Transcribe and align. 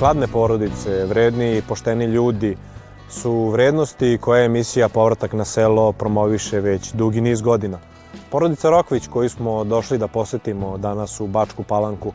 skladne 0.00 0.26
porodice, 0.26 1.04
vredni 1.06 1.56
i 1.56 1.62
pošteni 1.62 2.04
ljudi 2.04 2.56
su 3.08 3.48
vrednosti 3.48 4.18
koje 4.20 4.44
emisija 4.44 4.88
Povratak 4.88 5.32
na 5.32 5.44
selo 5.44 5.92
promoviše 5.92 6.60
već 6.60 6.92
dugi 6.92 7.20
niz 7.20 7.40
godina. 7.40 7.78
Porodica 8.30 8.70
Rokvić 8.70 9.08
koju 9.08 9.28
smo 9.30 9.64
došli 9.64 9.98
da 9.98 10.08
posetimo 10.08 10.78
danas 10.78 11.20
u 11.20 11.26
Bačku 11.26 11.62
Palanku 11.62 12.12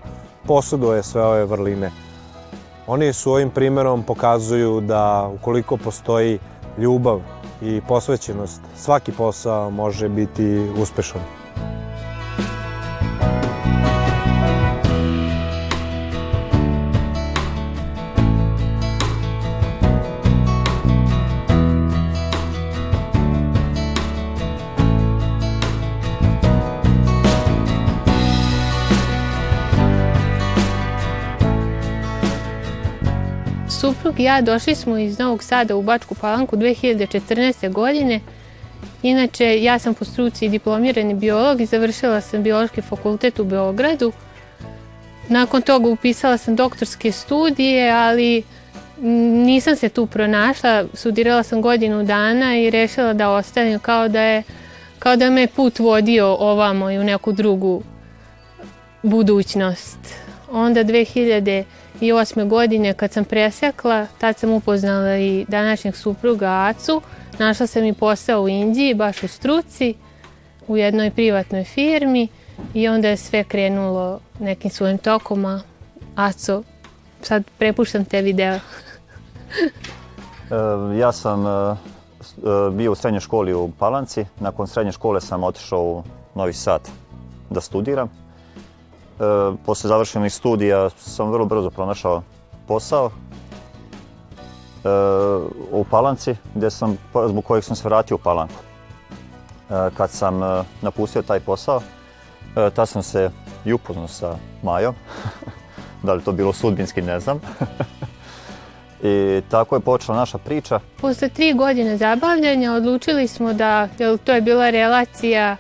posuduje 0.47 1.03
sve 1.03 1.25
ove 1.25 1.45
vrline. 1.45 1.91
Oni 2.87 3.13
su 3.13 3.31
ovim 3.31 3.49
primerom 3.49 4.03
pokazuju 4.03 4.81
da 4.81 5.31
ukoliko 5.35 5.77
postoji 5.77 6.39
ljubav 6.77 7.21
i 7.61 7.81
posvećenost, 7.87 8.61
svaki 8.75 9.11
posao 9.11 9.69
može 9.69 10.09
biti 10.09 10.71
uspešan. 10.81 11.44
Suprug 33.85 34.19
i 34.19 34.23
ja 34.23 34.41
došli 34.41 34.75
smo 34.75 34.97
iz 34.97 35.19
Novog 35.19 35.43
Sada 35.43 35.75
u 35.75 35.81
Bačku 35.81 36.15
Palanku 36.15 36.55
2014. 36.55 37.71
godine. 37.71 38.19
Inače, 39.03 39.63
ja 39.63 39.79
sam 39.79 39.93
po 39.93 40.05
struci 40.05 40.49
diplomirani 40.49 41.13
biolog 41.13 41.61
i 41.61 41.65
završila 41.65 42.21
sam 42.21 42.43
biološki 42.43 42.81
fakultet 42.81 43.39
u 43.39 43.43
Beogradu. 43.43 44.11
Nakon 45.29 45.61
toga 45.61 45.89
upisala 45.89 46.37
sam 46.37 46.55
doktorske 46.55 47.11
studije, 47.11 47.91
ali 47.91 48.43
nisam 49.45 49.75
se 49.75 49.89
tu 49.89 50.05
pronašla. 50.05 50.85
Studirala 50.93 51.43
sam 51.43 51.61
godinu 51.61 52.03
dana 52.03 52.57
i 52.57 52.69
rešila 52.69 53.13
da 53.13 53.29
ostanem 53.29 53.79
kao 53.79 54.07
da 54.07 54.21
je 54.21 54.43
kao 54.99 55.15
da 55.15 55.29
me 55.29 55.47
put 55.47 55.79
vodio 55.79 56.27
ovamo 56.33 56.91
i 56.91 56.99
u 56.99 57.03
neku 57.03 57.31
drugu 57.31 57.83
budućnost. 59.03 59.99
Onda 60.51 60.83
2000 60.83 61.63
i 62.01 62.11
osme 62.11 62.45
godine 62.45 62.93
kad 62.93 63.11
sam 63.11 63.25
presekla, 63.25 64.07
tad 64.17 64.37
sam 64.37 64.51
upoznala 64.51 65.17
i 65.17 65.45
današnjeg 65.47 65.95
supruga 65.95 66.47
Acu. 66.49 67.01
Našla 67.39 67.67
sam 67.67 67.85
i 67.85 67.93
posao 67.93 68.41
u 68.41 68.47
Indiji, 68.47 68.93
baš 68.93 69.23
u 69.23 69.27
struci, 69.27 69.95
u 70.67 70.77
jednoj 70.77 71.11
privatnoj 71.11 71.63
firmi 71.63 72.27
i 72.73 72.87
onda 72.87 73.07
je 73.07 73.17
sve 73.17 73.43
krenulo 73.43 74.19
nekim 74.39 74.71
svojim 74.71 74.97
tokom, 74.97 75.45
a 75.45 75.61
Aco, 76.15 76.63
sad 77.21 77.43
prepuštam 77.57 78.05
te 78.05 78.21
video. 78.21 78.59
ja 81.01 81.11
sam 81.11 81.45
bio 82.71 82.91
u 82.91 82.95
srednjoj 82.95 83.21
školi 83.21 83.53
u 83.53 83.71
Palanci. 83.79 84.25
Nakon 84.39 84.67
srednje 84.67 84.91
škole 84.91 85.21
sam 85.21 85.43
otišao 85.43 85.83
u 85.83 86.03
Novi 86.35 86.53
Sad 86.53 86.81
da 87.49 87.61
studiram 87.61 88.24
E, 88.24 88.24
posle 89.65 89.87
završenih 89.87 90.33
studija 90.33 90.89
sam 90.89 91.31
vrlo 91.31 91.45
brzo 91.45 91.69
pronašao 91.69 92.23
posao 92.67 93.11
e, 94.83 94.89
u 95.71 95.83
Palanci, 95.83 96.35
gde 96.55 96.69
sam, 96.69 96.97
zbog 97.27 97.45
kojeg 97.45 97.63
sam 97.63 97.75
se 97.75 97.87
vratio 97.87 98.15
u 98.15 98.19
Palanku. 98.19 98.55
E, 99.69 99.89
kad 99.97 100.11
sam 100.11 100.43
e, 100.43 100.63
napustio 100.81 101.21
taj 101.21 101.39
posao, 101.39 101.81
e, 102.55 102.69
tad 102.69 102.89
sam 102.89 103.03
se 103.03 103.31
i 103.65 103.73
upoznao 103.73 104.07
sa 104.07 104.35
Majom. 104.63 104.95
da 106.03 106.13
li 106.13 106.23
to 106.23 106.31
bilo 106.31 106.53
sudbinski, 106.53 107.01
ne 107.01 107.19
znam. 107.19 107.39
I 109.03 109.41
tako 109.49 109.75
je 109.75 109.79
počela 109.79 110.17
naša 110.17 110.37
priča. 110.37 110.79
Posle 111.01 111.29
tri 111.29 111.53
godine 111.53 111.97
zabavljanja 111.97 112.73
odlučili 112.73 113.27
smo 113.27 113.53
da, 113.53 113.87
jer 113.99 114.17
to 114.17 114.33
je 114.33 114.41
bila 114.41 114.69
relacija 114.69 115.57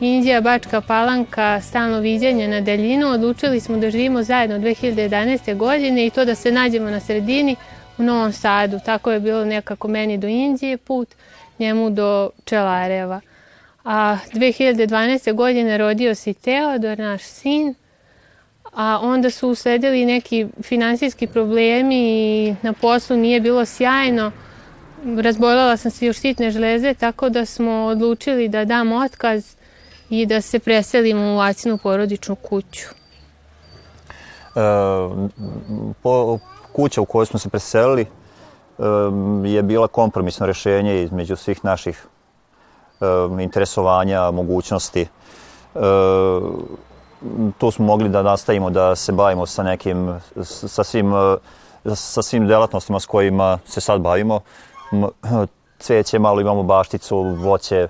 Indija, 0.00 0.40
Bačka 0.40 0.80
Palanka, 0.80 1.60
stalno 1.60 2.00
viđanje 2.00 2.48
na 2.48 2.60
daljinu. 2.60 3.08
Odlučili 3.08 3.60
smo 3.60 3.76
da 3.76 3.90
živimo 3.90 4.22
zajedno 4.22 4.58
2011. 4.58 5.56
godine 5.56 6.06
i 6.06 6.10
to 6.10 6.24
da 6.24 6.34
se 6.34 6.52
nađemo 6.52 6.90
na 6.90 7.00
sredini 7.00 7.56
u 7.98 8.02
Novom 8.02 8.32
Sadu. 8.32 8.78
Tako 8.84 9.12
je 9.12 9.20
bilo 9.20 9.44
nekako 9.44 9.88
meni 9.88 10.18
do 10.18 10.26
Indije 10.26 10.76
put, 10.76 11.08
njemu 11.58 11.90
do 11.90 12.30
Čelareva. 12.44 13.20
A 13.84 14.16
2012. 14.34 15.34
godine 15.34 15.78
rodio 15.78 16.14
se 16.14 16.32
Teodor, 16.32 16.98
naš 16.98 17.22
sin, 17.22 17.74
a 18.72 18.98
onda 19.02 19.30
su 19.30 19.48
usledili 19.48 20.04
neki 20.04 20.46
finansijski 20.62 21.26
problemi 21.26 21.96
i 21.96 22.54
na 22.62 22.72
poslu 22.72 23.16
nije 23.16 23.40
bilo 23.40 23.64
sjajno. 23.64 24.32
Razboljala 25.22 25.76
sam 25.76 25.90
se 25.90 26.06
još 26.06 26.16
sitne 26.16 26.50
žleze, 26.50 26.94
tako 26.94 27.28
da 27.28 27.44
smo 27.44 27.72
odlučili 27.72 28.48
da 28.48 28.64
dam 28.64 28.92
otkaz 28.92 29.59
i 30.10 30.26
da 30.26 30.40
se 30.40 30.58
preselimo 30.58 31.34
u 31.34 31.40
Acinu 31.40 31.78
porodičnu 31.78 32.36
kuću. 32.36 32.86
E, 34.56 34.60
po, 36.02 36.38
kuća 36.72 37.00
u 37.00 37.04
kojoj 37.04 37.26
smo 37.26 37.38
se 37.38 37.48
preselili 37.48 38.02
e, 38.02 38.82
je 39.44 39.62
bila 39.62 39.88
kompromisno 39.88 40.46
rešenje 40.46 41.02
između 41.02 41.36
svih 41.36 41.64
naših 41.64 42.06
e, 43.00 43.04
interesovanja, 43.42 44.30
mogućnosti. 44.30 45.00
E, 45.02 45.08
tu 47.58 47.70
smo 47.70 47.84
mogli 47.84 48.08
da 48.08 48.22
nastavimo 48.22 48.70
da 48.70 48.96
se 48.96 49.12
bavimo 49.12 49.46
sa 49.46 49.62
nekim, 49.62 50.20
sa 50.42 50.84
svim, 50.84 51.12
sa 51.94 52.22
svim 52.22 52.46
delatnostima 52.46 53.00
s 53.00 53.06
kojima 53.06 53.58
se 53.66 53.80
sad 53.80 54.00
bavimo. 54.00 54.40
Cveće, 55.78 56.18
malo 56.18 56.40
imamo 56.40 56.62
bašticu, 56.62 57.16
voće, 57.22 57.88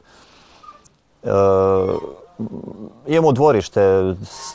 imamo 3.07 3.33
dvorište, 3.33 3.81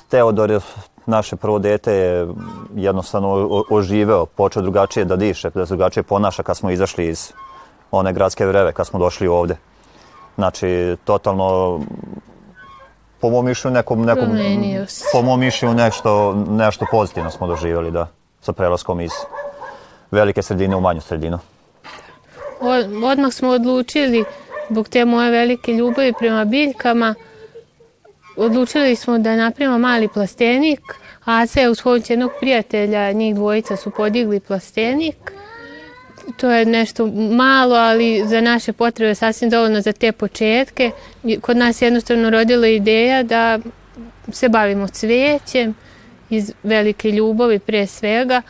Teodor, 0.10 0.62
naše 1.06 1.36
prvo 1.36 1.60
dete 1.60 1.94
je 1.94 2.28
jednostavno 2.76 3.64
oživeo, 3.70 4.26
počeo 4.26 4.62
drugačije 4.62 5.06
da 5.06 5.16
diše, 5.16 5.50
da 5.50 5.66
se 5.66 5.76
drugačije 5.76 6.04
ponaša 6.04 6.44
kad 6.44 6.58
smo 6.58 6.72
izašli 6.72 7.08
iz 7.08 7.34
one 7.92 8.14
gradske 8.14 8.46
vreve, 8.46 8.74
kad 8.74 8.88
smo 8.88 9.00
došli 9.00 9.28
ovde. 9.28 9.58
Znači, 10.36 10.98
totalno, 11.04 11.80
po 13.22 13.30
mom 13.30 13.46
mišljenju, 13.46 13.74
nekom, 13.74 14.02
nekom, 14.02 14.30
po 15.12 15.22
mom 15.22 15.40
mišljenju 15.40 15.76
nešto, 15.76 16.34
nešto 16.50 16.86
pozitivno 16.92 17.32
smo 17.32 17.48
doživjeli, 17.48 17.92
da, 17.92 18.08
sa 18.42 18.54
prelaskom 18.54 19.02
iz 19.02 19.12
velike 20.12 20.42
sredine 20.42 20.76
u 20.76 20.82
manju 20.82 21.02
sredinu. 21.02 21.40
Odmah 23.04 23.34
smo 23.34 23.50
odlučili 23.50 24.26
zbog 24.70 24.90
te 24.90 25.06
moje 25.06 25.32
velike 25.32 25.74
ljubavi 25.74 26.14
prema 26.20 26.46
biljkama, 26.46 27.16
odlučili 28.36 28.96
smo 28.96 29.18
da 29.18 29.36
napravimo 29.36 29.78
mali 29.78 30.08
plastenik, 30.08 30.80
a 31.26 31.48
sve 31.48 31.70
uz 31.70 31.82
pomoć 31.82 32.10
jednog 32.10 32.32
prijatelja, 32.40 33.12
njih 33.12 33.36
dvojica 33.36 33.76
su 33.76 33.92
podigli 33.92 34.40
plastenik. 34.40 35.16
To 36.38 36.52
je 36.52 36.66
nešto 36.66 37.08
malo, 37.32 37.76
ali 37.76 38.24
za 38.28 38.42
naše 38.42 38.74
potrebe 38.74 39.16
sasvim 39.16 39.50
dovoljno 39.50 39.82
za 39.82 39.92
te 39.92 40.12
početke. 40.12 40.92
Kod 41.42 41.58
nas 41.58 41.82
je 41.82 41.86
jednostavno 41.86 42.30
rodila 42.30 42.68
ideja 42.68 43.24
da 43.24 43.60
se 44.32 44.50
bavimo 44.50 44.88
cvijećem 44.88 45.76
iz 46.30 46.54
velike 46.64 47.12
ljubavi 47.12 47.60
pre 47.60 47.88
svega, 47.88 48.42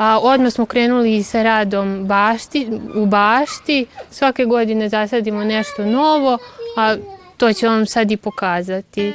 A 0.00 0.18
odmah 0.22 0.52
smo 0.52 0.66
krenuli 0.66 1.16
i 1.16 1.22
sa 1.22 1.42
radom 1.42 2.04
bašti, 2.06 2.68
u 2.94 3.06
bašti. 3.06 3.86
Svake 4.10 4.44
godine 4.44 4.88
zasadimo 4.88 5.44
nešto 5.44 5.84
novo, 5.84 6.38
a 6.76 6.96
to 7.36 7.52
ću 7.52 7.66
vam 7.66 7.86
sad 7.86 8.10
i 8.10 8.16
pokazati. 8.16 9.12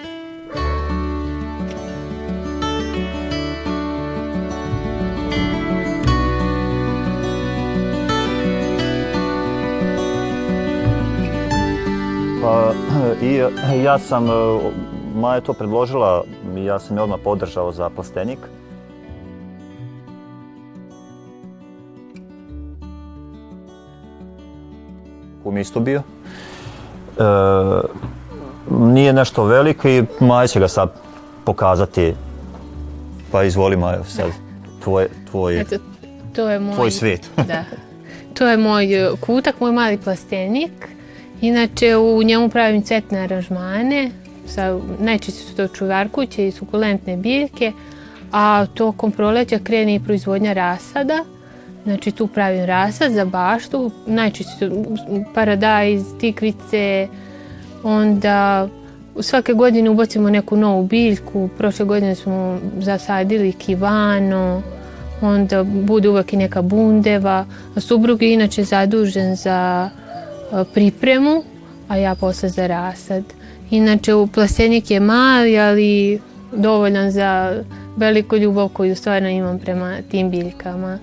Pa, 12.42 12.74
i 13.22 13.84
ja 13.84 14.00
sam, 14.00 14.28
Maja 15.16 15.36
je 15.36 15.42
to 15.42 15.54
predložila, 15.54 16.24
ja 16.56 16.80
sam 16.80 16.98
je 16.98 17.04
odmah 17.04 17.20
podržao 17.24 17.72
za 17.72 17.90
plastenik. 17.90 18.40
Kum 25.44 25.58
isto 25.58 25.80
bio. 25.80 26.02
E, 27.18 27.24
nije 28.72 29.14
nešto 29.14 29.46
veliko 29.46 29.90
i 29.90 30.04
Maja 30.20 30.48
će 30.48 30.60
ga 30.60 30.68
sad 30.68 30.94
pokazati. 31.46 32.14
Pa 33.32 33.44
izvoli 33.44 33.78
Maja 33.78 34.04
sad, 34.04 34.32
tvoj, 34.84 35.08
tvoj, 35.32 35.62
Eto, 35.62 35.76
to 36.36 36.50
je 36.50 36.60
moj, 36.60 36.76
tvoj 36.76 36.92
svijet. 36.92 37.30
da. 37.48 37.64
To 38.34 38.48
je 38.48 38.58
moj 38.58 39.06
e, 39.06 39.12
kutak, 39.22 39.60
moj 39.60 39.72
mali 39.72 39.98
plastenik. 39.98 40.72
Inače, 41.42 41.98
u 41.98 42.24
njemu 42.24 42.50
pravim 42.50 42.82
cvetne 42.82 43.20
aranžmane. 43.20 44.12
Sa, 44.48 44.80
najčešće 45.00 45.42
su 45.44 45.56
to 45.56 45.68
čuvarkuće 45.68 46.48
i 46.48 46.52
sukulentne 46.52 47.18
biljke. 47.18 47.72
a 48.32 48.66
tokom 48.74 49.12
proleća 49.12 49.60
krene 49.64 49.96
i 49.96 50.00
proizvodnja 50.00 50.54
rasada. 50.54 51.24
Znači 51.84 52.12
tu 52.12 52.28
pravim 52.28 52.66
rasad 52.66 53.12
za 53.12 53.26
baštu, 53.26 53.92
najčešće 54.06 54.70
paradajz, 55.34 56.04
tikvice, 56.20 57.08
onda 57.84 58.68
svake 59.20 59.54
godine 59.54 59.90
ubacimo 59.90 60.30
neku 60.30 60.58
novu 60.58 60.84
biljku. 60.84 61.50
Prošle 61.58 61.86
godine 61.86 62.16
smo 62.16 62.60
zasadili 62.80 63.52
kivano, 63.52 64.62
onda 65.22 65.64
bude 65.64 66.10
uvek 66.10 66.34
i 66.34 66.38
neka 66.38 66.62
bundeva. 66.62 67.46
Subrug 67.78 68.22
je 68.22 68.34
inače 68.34 68.64
zadužen 68.64 69.36
za 69.36 69.90
pripremu, 70.74 71.44
a 71.88 71.98
ja 71.98 72.16
posle 72.16 72.50
za 72.50 72.68
rasad. 72.68 73.24
Inače, 73.72 74.14
u 74.14 74.28
plastenik 74.28 74.92
je 74.92 75.00
mali, 75.00 75.60
ali 75.60 76.22
dovoljan 76.52 77.12
za 77.12 77.64
veliku 77.98 78.38
ljubav 78.38 78.70
koju 78.70 78.96
stvarno 78.96 79.30
imam 79.30 79.60
prema 79.60 79.98
tim 80.12 80.30
biljkama. 80.30 81.00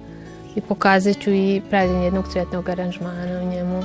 I 0.57 0.61
pokazat 0.61 1.19
ću 1.19 1.31
i 1.31 1.63
pravljenje 1.71 2.05
jednog 2.05 2.29
cvetnog 2.33 2.69
aranžmana 2.69 3.41
u 3.41 3.51
njemu. 3.51 3.83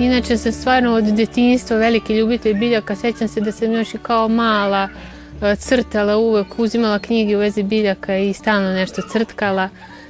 Inače 0.00 0.36
sam 0.36 0.52
stvarno 0.52 0.92
od 0.92 1.04
detinjstva 1.04 1.76
veliki 1.76 2.16
ljubitelj 2.16 2.54
biljaka. 2.54 2.96
Sećam 2.96 3.28
se 3.28 3.40
da 3.40 3.52
sam 3.52 3.72
još 3.72 3.94
i 3.94 3.98
kao 3.98 4.28
mala 4.28 4.88
e, 5.42 5.56
crtala 5.56 6.16
uvek, 6.16 6.58
uzimala 6.58 6.98
knjige 6.98 7.36
u 7.36 7.40
vezi 7.40 7.62
biljaka 7.62 8.16
i 8.16 8.32
stalno 8.32 8.72
nešto 8.72 9.02
crtkala. 9.12 9.68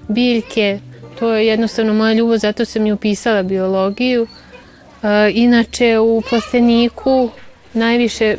Biljke, 0.08 0.81
to 1.19 1.34
je 1.34 1.46
jednostavno 1.46 1.94
moja 1.94 2.12
ljubav, 2.12 2.38
zato 2.38 2.64
sam 2.64 2.87
i 2.87 2.93
upisala 2.93 3.43
biologiju. 3.43 4.26
E, 5.02 5.31
inače 5.34 5.99
u 5.99 6.22
plasteniku 6.28 7.31
najviše 7.72 8.37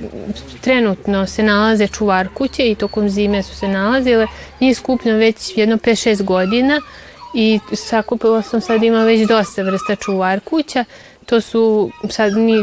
trenutno 0.62 1.28
se 1.28 1.44
nalaze 1.44 1.88
čuvar 1.88 2.28
kuće 2.34 2.72
i 2.72 2.76
tokom 2.76 3.10
zime 3.10 3.44
su 3.44 3.56
se 3.56 3.68
nalazile. 3.68 4.28
Njih 4.62 4.78
skupljam 4.78 5.18
već 5.18 5.58
jedno 5.58 5.78
5-6 5.78 6.24
godina 6.24 6.82
i 7.34 7.60
sakupila 7.74 8.42
sam 8.42 8.62
sad 8.62 8.84
ima 8.84 9.04
već 9.04 9.28
dosta 9.28 9.62
vrsta 9.62 9.96
čuvar 9.96 10.40
kuća 10.40 10.86
to 11.26 11.42
su, 11.42 11.92
sad 12.10 12.38
mi, 12.38 12.54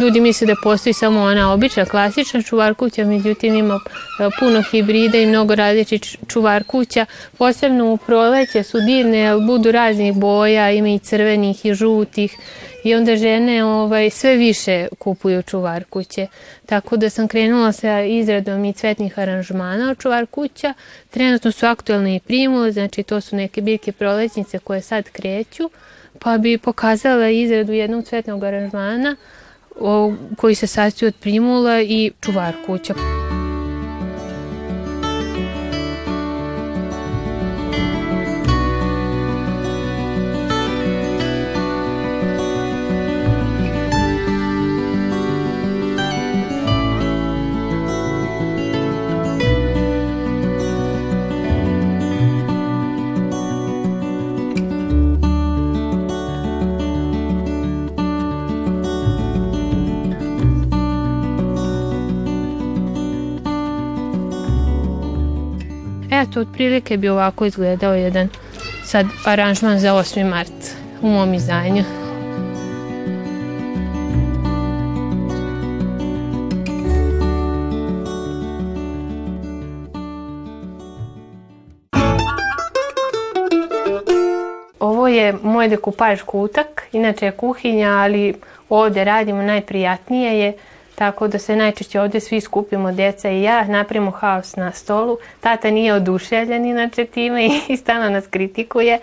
ljudi 0.00 0.20
misle 0.20 0.46
da 0.46 0.54
postoji 0.62 0.92
samo 0.92 1.20
ona 1.20 1.52
obična, 1.52 1.84
klasična 1.84 2.42
čuvar 2.42 2.74
kuća, 2.74 3.04
međutim 3.04 3.54
ima 3.54 3.74
e, 3.74 4.28
puno 4.40 4.62
hibrida 4.70 5.18
i 5.18 5.26
mnogo 5.26 5.54
različitih 5.54 6.16
čuvar 6.28 6.64
kuća. 6.64 7.06
Posebno 7.38 7.92
u 7.92 7.96
proleće 7.96 8.62
su 8.62 8.80
divne, 8.80 9.36
budu 9.46 9.72
raznih 9.72 10.14
boja, 10.14 10.70
ima 10.70 10.88
i 10.88 10.98
crvenih 10.98 11.66
i 11.66 11.74
žutih 11.74 12.36
i 12.84 12.94
onda 12.94 13.16
žene 13.16 13.64
ovaj, 13.64 14.10
sve 14.10 14.34
više 14.34 14.88
kupuju 14.98 15.42
čuvar 15.42 15.84
kuće. 15.84 16.26
Tako 16.66 16.96
da 16.96 17.10
sam 17.10 17.28
krenula 17.28 17.72
sa 17.72 18.00
izradom 18.00 18.64
i 18.64 18.72
cvetnih 18.72 19.18
aranžmana 19.18 19.90
od 19.90 19.98
čuvar 19.98 20.26
kuća. 20.26 20.74
Trenutno 21.10 21.52
su 21.52 21.66
aktualne 21.66 22.16
i 22.16 22.20
primule, 22.20 22.72
znači 22.72 23.02
to 23.02 23.20
su 23.20 23.36
neke 23.36 23.60
biljke 23.60 23.92
prolećnice 23.92 24.58
koje 24.58 24.80
sad 24.80 25.10
kreću 25.10 25.70
pa 26.22 26.38
bi 26.38 26.58
pokazala 26.58 27.28
izradu 27.28 27.72
jednog 27.72 28.04
cvetnog 28.04 28.44
aranžmana 28.44 29.16
koji 30.36 30.54
se 30.54 30.66
sastoji 30.66 31.08
od 31.08 31.14
primula 31.14 31.80
i 31.82 32.12
čuvar 32.20 32.54
kuća. 32.66 32.94
Otprilike 66.60 66.96
bi 66.96 67.08
ovako 67.08 67.44
izgledao 67.44 67.94
jedan 67.94 68.28
sad 68.84 69.06
aranžman 69.26 69.78
za 69.78 69.92
8. 69.92 70.24
mart 70.24 70.76
u 71.02 71.08
mom 71.08 71.34
izdanju. 71.34 71.84
Ovo 84.80 85.08
je 85.08 85.32
moj 85.42 85.68
dekupaž 85.68 86.22
kutak, 86.22 86.82
inače 86.92 87.26
je 87.26 87.32
kuhinja, 87.32 87.90
ali 87.90 88.34
ovde 88.68 89.04
radimo 89.04 89.42
najprijatnije 89.42 90.40
je 90.40 90.56
tako 91.00 91.28
da 91.28 91.38
se 91.38 91.56
najčešće 91.56 92.00
ovde 92.00 92.20
svi 92.20 92.40
skupimo, 92.40 92.92
deca 92.92 93.30
i 93.30 93.42
ja, 93.42 93.64
napravimo 93.64 94.10
haos 94.10 94.56
na 94.56 94.72
stolu. 94.72 95.18
Tata 95.40 95.70
nije 95.70 95.94
oduševljen 95.94 96.64
inače 96.64 97.04
time 97.04 97.46
i 97.68 97.76
stano 97.76 98.10
nas 98.10 98.26
kritikuje, 98.26 98.98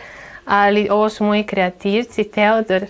ali 0.46 0.88
ovo 0.92 1.10
su 1.10 1.24
moji 1.24 1.44
kreativci, 1.44 2.24
Teodor, 2.24 2.86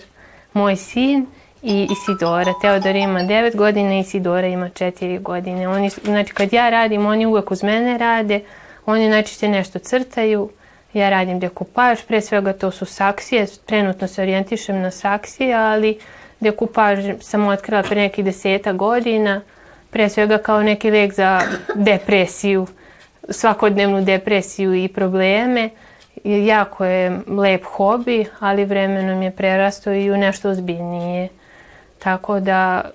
moj 0.52 0.76
sin 0.76 1.26
i 1.62 1.88
Isidora. 1.90 2.52
Teodor 2.62 2.96
ima 2.96 3.20
9 3.20 3.56
godina 3.56 3.94
i 3.94 4.00
Isidora 4.00 4.46
ima 4.46 4.68
4 4.68 5.22
godine. 5.22 5.68
Oni, 5.68 5.90
znači 5.90 6.34
kad 6.34 6.52
ja 6.52 6.70
radim, 6.70 7.06
oni 7.06 7.26
uvek 7.26 7.50
uz 7.50 7.62
mene 7.62 7.98
rade, 7.98 8.40
oni 8.86 9.08
najčešće 9.08 9.48
nešto 9.48 9.78
crtaju, 9.78 10.50
ja 10.92 11.10
radim 11.10 11.40
dekupaž, 11.40 11.98
pre 12.08 12.20
svega 12.20 12.52
to 12.52 12.70
su 12.70 12.84
saksije, 12.84 13.46
trenutno 13.66 14.08
se 14.08 14.22
orijentišem 14.22 14.80
na 14.80 14.90
saksije, 14.90 15.54
ali 15.54 15.98
dekupaž 16.40 16.98
sam 17.20 17.46
otkrila 17.46 17.82
pre 17.82 17.96
nekih 17.96 18.24
deseta 18.24 18.72
godina, 18.72 19.40
pre 19.90 20.08
svega 20.08 20.38
kao 20.38 20.62
neki 20.62 20.90
lek 20.90 21.12
za 21.14 21.40
depresiju, 21.74 22.66
svakodnevnu 23.30 24.04
depresiju 24.04 24.74
i 24.74 24.88
probleme. 24.88 25.70
Jako 26.24 26.84
je 26.84 27.20
lep 27.28 27.64
hobi, 27.64 28.26
ali 28.40 28.64
vremenom 28.64 29.22
je 29.22 29.30
prerastao 29.30 29.94
i 29.94 30.10
u 30.10 30.16
nešto 30.16 30.50
ozbiljnije. 30.50 31.28
Tako 31.98 32.40
da 32.40 32.90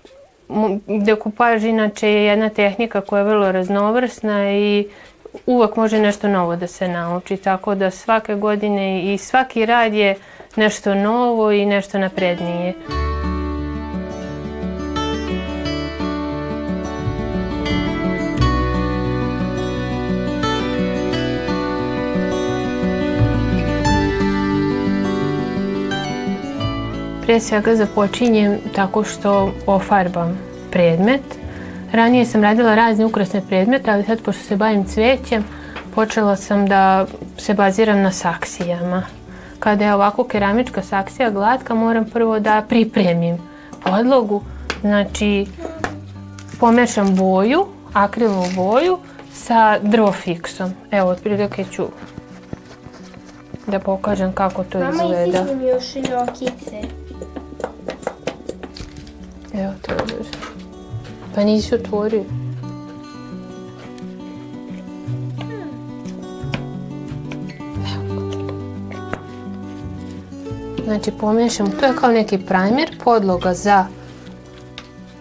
dekupaž 0.87 1.63
inače 1.63 2.09
je 2.09 2.25
jedna 2.25 2.49
tehnika 2.49 3.01
koja 3.01 3.19
je 3.19 3.25
vrlo 3.25 3.51
raznovrsna 3.51 4.51
i 4.51 4.87
uvek 5.45 5.75
može 5.75 5.99
nešto 5.99 6.27
novo 6.27 6.55
da 6.55 6.67
se 6.67 6.87
nauči, 6.87 7.37
tako 7.37 7.75
da 7.75 7.91
svake 7.91 8.35
godine 8.35 9.13
i 9.13 9.17
svaki 9.17 9.65
rad 9.65 9.93
je 9.93 10.15
nešto 10.55 10.95
novo 10.95 11.51
i 11.51 11.65
nešto 11.65 11.99
naprednije. 11.99 12.73
Pre 27.25 27.39
svega 27.39 27.75
započinjem 27.75 28.57
tako 28.75 29.03
što 29.03 29.51
ofarbam 29.65 30.39
predmet. 30.71 31.21
Ranije 31.91 32.25
sam 32.25 32.43
radila 32.43 32.75
razne 32.75 33.05
ukrasne 33.05 33.41
predmete, 33.47 33.91
ali 33.91 34.03
sad 34.03 34.21
pošto 34.21 34.43
se 34.43 34.55
bavim 34.55 34.85
cvećem, 34.85 35.43
počela 35.95 36.35
sam 36.35 36.67
da 36.67 37.05
se 37.37 37.53
baziram 37.53 38.01
na 38.01 38.11
saksijama. 38.11 39.03
Kada 39.59 39.85
je 39.85 39.93
ovako 39.93 40.23
keramička 40.23 40.81
saksija 40.81 41.29
glatka, 41.29 41.73
moram 41.73 42.05
prvo 42.05 42.39
da 42.39 42.65
pripremim 42.69 43.37
podlogu. 43.83 44.41
Znači, 44.81 45.45
pomešam 46.59 47.15
boju, 47.15 47.65
akrilnu 47.93 48.43
boju, 48.55 48.99
sa 49.33 49.79
drvofiksom. 49.79 50.71
Evo, 50.91 51.09
otprilike 51.09 51.65
ću 51.71 51.87
da 53.67 53.79
pokažem 53.79 54.33
kako 54.33 54.63
to 54.63 54.79
Mama, 54.79 55.03
izgleda. 55.03 55.43
Mama, 55.43 55.63
još 55.63 55.95
i 55.95 56.01
nokice. 56.01 57.02
Evo 59.53 59.73
te 59.81 59.93
odvori. 59.93 60.29
Pa 61.35 61.43
nisi 61.43 61.75
otvorio. 61.75 62.23
Znači 70.83 71.11
pomiješam, 71.19 71.71
to 71.71 71.85
je 71.85 71.95
kao 71.99 72.11
neki 72.11 72.37
primer, 72.37 72.97
podloga 73.03 73.53
za 73.53 73.85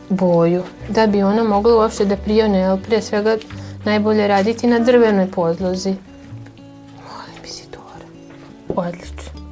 boju, 0.08 0.62
da 0.88 1.06
bi 1.06 1.22
ona 1.22 1.44
mogla 1.44 1.76
uopšte 1.76 2.04
da 2.04 2.16
prione, 2.16 2.64
ali 2.64 2.82
prije 2.82 3.02
svega 3.02 3.36
najbolje 3.84 4.28
raditi 4.28 4.66
na 4.66 4.78
drvenoj 4.78 5.30
podlozi. 5.30 5.94
Odlično. 8.76 9.42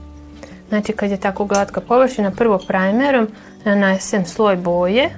Znači 0.69 0.93
kad 0.93 1.11
je 1.11 1.21
tako 1.21 1.45
glatka 1.45 1.81
površina, 1.81 2.31
prvo 2.31 2.59
primerom 2.59 3.29
nanesem 3.65 4.25
sloj 4.27 4.57
boje. 4.57 5.11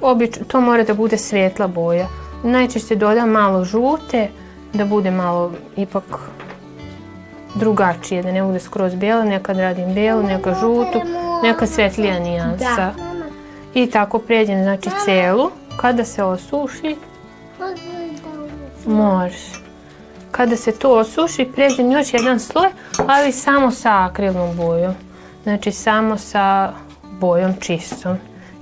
Obično, 0.00 0.44
to 0.44 0.60
mora 0.60 0.84
da 0.84 0.94
bude 0.94 1.18
svetla 1.18 1.66
boja. 1.66 2.08
Najčešće 2.42 2.96
dodam 2.96 3.30
malo 3.30 3.64
žute, 3.64 4.28
da 4.72 4.84
bude 4.84 5.10
malo 5.10 5.52
ipak 5.76 6.04
drugačije, 7.54 8.22
da 8.22 8.32
ne 8.32 8.42
bude 8.42 8.60
skroz 8.60 8.94
bijela, 8.94 9.24
nekad 9.24 9.58
radim 9.58 9.94
bijelu, 9.94 10.22
neka 10.22 10.54
žutu, 10.54 11.00
neka 11.42 11.66
svetlija 11.66 12.18
nijansa. 12.18 12.74
Da. 12.76 12.94
I 13.74 13.90
tako 13.90 14.18
pređem, 14.18 14.62
znači 14.62 14.90
celu. 15.04 15.50
Kada 15.76 16.04
se 16.04 16.24
osuši, 16.24 16.96
može. 18.86 19.64
Kada 20.30 20.56
se 20.56 20.72
to 20.72 20.98
osuši, 20.98 21.50
pređem 21.54 21.92
još 21.92 22.14
jedan 22.14 22.40
sloj, 22.40 22.68
ali 23.06 23.32
samo 23.32 23.70
sa 23.70 24.04
akrilnom 24.04 24.56
bojom. 24.56 24.94
Znači 25.44 25.72
samo 25.72 26.18
sa 26.18 26.72
bojom 27.20 27.54
čistom. 27.60 28.16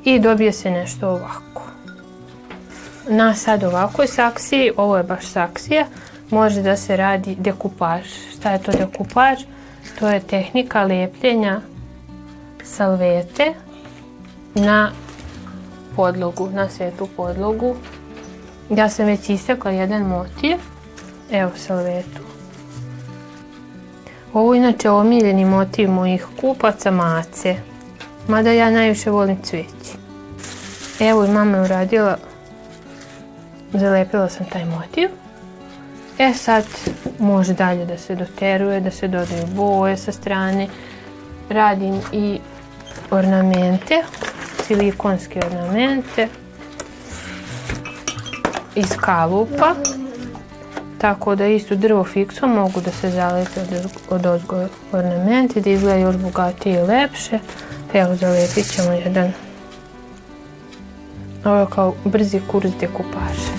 I 0.04 0.18
dobije 0.18 0.52
se 0.52 0.70
nešto 0.70 1.08
ovako. 1.08 1.62
Na 3.08 3.34
sad 3.34 3.64
ovakvoj 3.64 4.06
saksiji, 4.06 4.70
ovo 4.76 4.96
je 4.96 5.02
baš 5.02 5.26
saksija, 5.26 5.86
može 6.30 6.62
da 6.62 6.76
se 6.76 6.96
radi 6.96 7.36
dekupaž. 7.38 8.06
Šta 8.32 8.50
je 8.50 8.62
to 8.62 8.72
dekupaž? 8.72 9.38
To 9.98 10.08
je 10.08 10.20
tehnika 10.20 10.82
lepljenja 10.82 11.60
salvete 12.64 13.54
na 14.54 14.92
podlogu, 15.96 16.50
na 16.50 16.68
svetu 16.68 17.08
podlogu. 17.16 17.76
Ja 18.70 18.88
sam 18.88 19.06
već 19.06 19.30
istekla 19.30 19.70
jedan 19.70 20.02
motiv. 20.02 20.56
Evo 21.30 21.50
salvetu. 21.56 22.31
Ovo 24.32 24.54
je 24.54 24.58
inače 24.58 24.90
omiljeni 24.90 25.44
motiv 25.44 25.90
mojih 25.90 26.26
kupaca 26.40 26.90
mace. 26.90 27.56
Mada 28.28 28.50
ja 28.50 28.70
najviše 28.70 29.10
volim 29.10 29.42
cveće. 29.42 29.96
Evo 31.00 31.24
i 31.24 31.28
mama 31.28 31.56
je 31.56 31.62
uradila, 31.62 32.16
zalepila 33.72 34.28
sam 34.28 34.46
taj 34.46 34.64
motiv. 34.64 35.08
E 36.18 36.32
sad 36.34 36.64
može 37.18 37.54
dalje 37.54 37.86
da 37.86 37.98
se 37.98 38.14
doteruje, 38.14 38.80
da 38.80 38.90
se 38.90 39.08
dodaju 39.08 39.46
boje 39.46 39.96
sa 39.96 40.12
strane. 40.12 40.68
Radim 41.48 42.00
i 42.12 42.38
ornamente, 43.10 44.02
silikonske 44.66 45.40
ornamente 45.46 46.28
iz 48.74 48.96
kalupa. 49.00 49.74
Tako 51.02 51.34
da 51.34 51.46
isto 51.46 51.74
drvo 51.74 52.04
fiksom 52.04 52.50
mogu 52.50 52.80
da 52.80 52.90
se 52.90 53.10
zalepe 53.10 53.60
od, 53.60 53.90
od 54.10 54.26
ozgo 54.26 54.66
ornamenti, 54.92 55.60
da 55.60 55.70
izgleda 55.70 55.98
još 55.98 56.16
bogatije 56.16 56.80
i 56.80 56.82
lepše. 56.82 57.38
Evo 57.92 58.14
zalepit 58.14 58.74
ćemo 58.74 58.92
jedan. 58.92 59.32
Ovo 61.44 61.56
je 61.56 61.66
kao 61.70 61.94
brzi 62.04 62.40
kurs 62.50 62.70
dekupaža. 62.80 63.52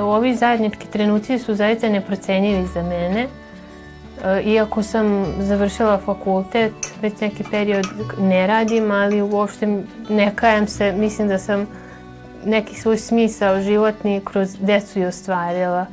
Ovi 0.00 0.34
zajednički 0.36 0.86
trenuci 0.86 1.38
su 1.38 1.54
zaista 1.54 1.88
neprocenjivi 1.88 2.66
za 2.74 2.82
mene. 2.82 3.26
E, 4.26 4.42
Iako 4.42 4.82
sam 4.82 5.34
završila 5.38 5.98
fakultet, 5.98 6.72
već 7.02 7.20
neki 7.20 7.44
period 7.50 7.86
ne 8.18 8.46
radim, 8.46 8.90
ali 8.90 9.22
uopšte 9.22 9.82
ne 10.08 10.32
kajem 10.36 10.68
se, 10.68 10.92
mislim 10.92 11.28
da 11.28 11.38
sam 11.38 11.66
neki 12.44 12.80
svoj 12.80 12.96
smisao 12.96 13.60
životni 13.60 14.20
kroz 14.24 14.56
decu 14.60 14.98
i 14.98 15.04
ostvarila. 15.04 15.86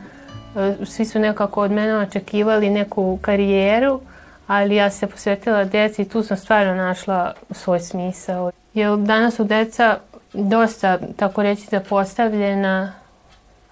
E, 0.56 0.86
Svi 0.86 1.06
su 1.06 1.20
nekako 1.20 1.62
od 1.62 1.72
mene 1.72 1.98
očekivali 1.98 2.70
neku 2.70 3.20
karijeru, 3.22 4.00
ali 4.48 4.76
ja 4.76 4.90
se 4.90 5.08
posvetila 5.08 5.64
deci 5.64 6.02
i 6.02 6.10
tu 6.10 6.24
sam 6.24 6.38
stvarno 6.38 6.76
našla 6.76 7.34
svoj 7.52 7.80
smisao. 7.80 8.52
Jer 8.74 8.98
danas 8.98 9.36
su 9.36 9.44
deca 9.44 9.98
dosta, 10.34 10.98
tako 11.16 11.44
reći, 11.44 11.68
zapostavljena, 11.72 12.94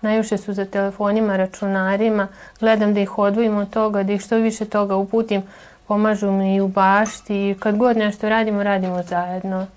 najviše 0.01 0.37
su 0.37 0.53
za 0.53 0.65
telefonima, 0.65 1.37
računarima, 1.37 2.27
gledam 2.59 2.93
da 2.93 2.99
ih 2.99 3.17
odvojim 3.17 3.57
od 3.57 3.69
toga, 3.69 4.03
da 4.03 4.13
ih 4.13 4.21
što 4.21 4.37
više 4.37 4.65
toga 4.65 4.95
uputim, 4.95 5.41
pomažu 5.87 6.31
mi 6.31 6.55
i 6.55 6.61
u 6.61 6.67
bašti. 6.67 7.49
I 7.49 7.55
kad 7.59 7.77
god 7.77 7.97
nešto 7.97 8.29
radimo, 8.29 8.63
radimo 8.63 9.03
zajedno. 9.03 9.67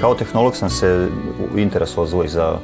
Kao 0.00 0.14
tehnolog 0.14 0.56
sam 0.56 0.70
se 0.70 1.08
interesovao 1.56 2.24
i 2.24 2.28
za 2.28 2.58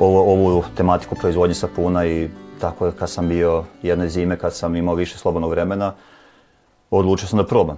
ovo, 0.00 0.20
ovu 0.32 0.64
tematiku 0.76 1.14
proizvodnje 1.14 1.54
sapuna 1.54 2.06
i 2.06 2.28
tako 2.60 2.92
kad 2.98 3.10
sam 3.10 3.28
bio 3.28 3.64
jedne 3.82 4.08
zime, 4.08 4.36
kad 4.36 4.54
sam 4.54 4.76
imao 4.76 4.94
više 4.94 5.18
slobodnog 5.18 5.50
vremena, 5.50 5.92
odlučio 6.90 7.28
sam 7.28 7.36
da 7.38 7.46
probam. 7.46 7.76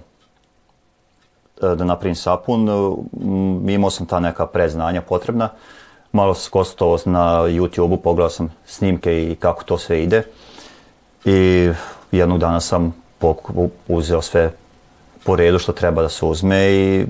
E, 1.61 1.75
Da 1.75 1.83
napravim 1.85 2.15
sapun, 2.15 2.69
Mm, 3.19 3.69
imao 3.69 3.89
sam 3.89 4.05
ta 4.05 4.19
neka 4.19 4.45
preznanja 4.45 5.01
potrebna. 5.01 5.49
Malo 6.11 6.33
sam 6.33 6.51
kostovao 6.51 6.97
na 7.05 7.43
YouTube-u, 7.47 7.97
pogledao 7.97 8.29
sam 8.29 8.53
snimke 8.65 9.31
i 9.31 9.35
kako 9.35 9.63
to 9.63 9.77
sve 9.77 10.03
ide. 10.03 10.23
I 11.25 11.69
jednog 12.11 12.39
dana 12.39 12.59
sam 12.59 12.93
uzeo 13.87 14.21
sve 14.21 14.51
po 15.23 15.35
redu 15.35 15.59
što 15.59 15.71
treba 15.71 16.01
da 16.01 16.09
se 16.09 16.25
uzme 16.25 16.71
i 16.71 17.05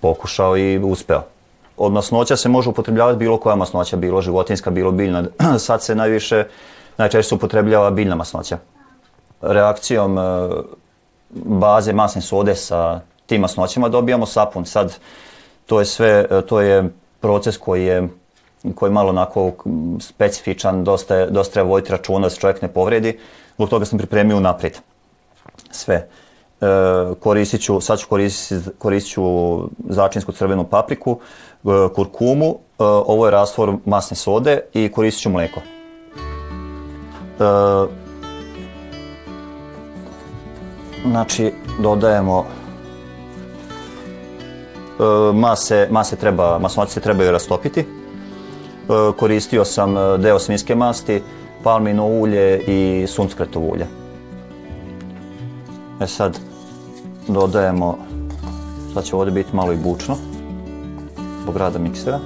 pokušao 0.00 0.56
i 0.56 0.78
uspeo. 0.78 1.22
Od 1.76 1.92
masnoća 1.92 2.36
se 2.36 2.48
može 2.48 2.68
upotrebljavati 2.68 3.18
bilo 3.18 3.40
koja 3.40 3.56
masnoća, 3.56 3.96
bilo 3.96 4.22
životinska, 4.22 4.70
bilo 4.70 4.92
biljna. 4.92 5.24
Sad 5.58 5.82
se 5.82 5.94
najviše, 5.94 6.44
najčešće 6.96 7.34
upotrebljava 7.34 7.90
biljna 7.90 8.14
masnoća. 8.14 8.58
Reakcijom 9.40 10.18
e, 10.18 10.22
baze 11.30 11.92
masne 11.92 12.22
sode 12.22 12.54
sa 12.54 13.00
tim 13.26 13.40
masnoćama 13.40 13.88
dobijamo 13.88 14.26
sapun. 14.26 14.64
Sad, 14.64 14.98
to 15.66 15.80
je 15.80 15.86
sve, 15.86 16.26
e, 16.30 16.42
to 16.42 16.60
je 16.60 16.88
proces 17.20 17.56
koji 17.56 17.84
je 17.84 18.08
koji 18.74 18.90
je 18.90 18.94
malo 18.94 19.08
onako 19.08 19.52
specifičan, 20.00 20.84
dosta, 20.84 21.14
je- 21.16 21.26
dosta 21.30 21.52
treba 21.52 21.68
voditi 21.68 21.92
računa 21.92 22.26
da 22.26 22.30
se 22.30 22.40
čovjek 22.40 22.62
ne 22.62 22.68
povredi. 22.68 23.18
Zbog 23.54 23.68
toga 23.68 23.84
sam 23.84 23.98
pripremio 23.98 24.36
unaprijed 24.36 24.78
sve. 25.70 26.08
E, 26.60 26.66
koristit 27.20 27.62
ću, 27.62 27.80
sad 27.80 27.98
ću 27.98 28.08
koristit, 28.08 28.68
koristit 28.78 29.12
ću 29.12 29.22
začinsku 29.88 30.32
crvenu 30.32 30.64
papriku, 30.64 31.20
e, 31.64 31.68
kurkumu, 31.94 32.46
e, 32.46 32.54
ovo 32.84 33.26
je 33.26 33.30
rastvor 33.30 33.76
masne 33.84 34.16
sode 34.16 34.60
i 34.72 34.92
koristit 34.92 35.22
ću 35.22 35.30
mleko. 35.30 35.60
E, 37.40 38.05
znači, 41.10 41.52
dodajemo 41.80 42.44
e, 45.00 45.32
mase, 45.34 45.88
mase 45.90 46.16
treba, 46.16 46.58
masnoće 46.58 46.92
se 46.92 47.00
trebaju 47.00 47.30
rastopiti. 47.30 47.80
E, 47.80 47.84
koristio 49.18 49.64
sam 49.64 49.96
e, 49.96 50.18
deo 50.18 50.38
svinjske 50.38 50.74
masti, 50.74 51.22
palmino 51.62 52.06
ulje 52.06 52.60
i 52.66 53.06
suncokretovo 53.06 53.66
ulje. 53.66 53.86
E 56.00 56.06
sad 56.06 56.38
dodajemo, 57.28 57.98
sad 58.94 59.04
će 59.04 59.16
ovdje 59.16 59.32
biti 59.32 59.56
malo 59.56 59.72
i 59.72 59.76
bučno, 59.76 60.16
zbog 61.42 61.56
rada 61.56 61.78
miksera. 61.78 62.20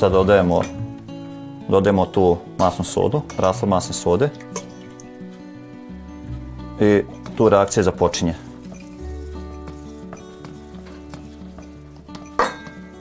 Sad 0.00 0.12
dodajemo, 0.12 0.62
dodajemo 1.68 2.06
tu 2.06 2.36
masnu 2.58 2.84
sodu, 2.84 3.22
raslo 3.38 3.68
masne 3.68 3.94
sode. 3.94 4.30
I 6.80 7.02
tu 7.36 7.48
reakcija 7.48 7.82
započinje. 7.82 8.34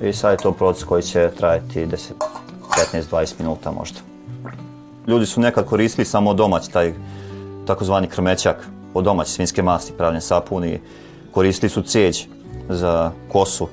I 0.02 0.14
sad 0.14 0.32
je 0.32 0.38
to 0.38 0.52
proces 0.52 0.84
koji 0.84 1.04
će 1.04 1.32
trajati 1.38 1.86
10, 1.86 1.98
15-20 2.94 3.34
minuta 3.40 3.72
možda. 3.72 4.00
Ljudi 5.08 5.26
su 5.26 5.42
nekad 5.42 5.66
koristili 5.66 6.06
samo 6.06 6.34
domać 6.34 6.68
taj 6.68 6.94
takozvani 7.68 8.08
krmećak 8.08 8.68
od 8.94 9.04
domaće 9.04 9.32
svinjske 9.32 9.64
masti, 9.64 9.94
pravljen 9.98 10.22
sapun 10.22 10.66
i 10.66 10.80
koristili 11.32 11.70
su 11.70 11.82
cijeđ 11.82 12.26
za 12.70 13.12
kosu 13.32 13.68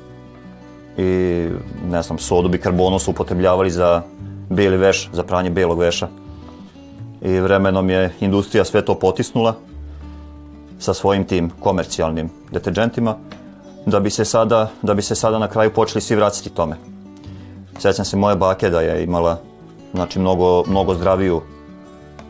i 0.98 1.48
ne 1.90 2.02
znam, 2.02 2.18
sodu 2.18 2.48
bikarbonu 2.48 2.98
su 2.98 3.10
upotrebljavali 3.10 3.70
za 3.70 4.02
bijeli 4.50 4.76
veš, 4.76 5.10
za 5.12 5.22
pranje 5.22 5.50
bijelog 5.50 5.78
veša. 5.78 6.08
I 7.22 7.40
vremenom 7.40 7.90
je 7.90 8.14
industrija 8.20 8.64
sve 8.64 8.84
to 8.84 8.94
potisnula 8.94 9.54
sa 10.78 10.94
svojim 10.94 11.24
tim 11.24 11.50
komercijalnim 11.60 12.30
deterđentima, 12.52 13.16
da 13.86 14.00
bi 14.00 14.10
se 14.10 14.24
sada, 14.24 14.70
da 14.82 14.94
bi 14.94 15.02
se 15.02 15.14
sada 15.14 15.38
na 15.38 15.48
kraju 15.48 15.72
počeli 15.72 16.00
svi 16.00 16.16
vraćati 16.16 16.50
tome. 16.50 16.76
Sjećam 17.78 18.04
se 18.04 18.16
moje 18.16 18.36
bake 18.36 18.70
da 18.70 18.80
je 18.80 19.04
imala 19.04 19.40
znači, 19.94 20.18
mnogo, 20.18 20.64
mnogo 20.66 20.94
zdraviju 20.94 21.40